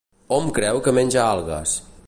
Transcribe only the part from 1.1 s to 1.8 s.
algues.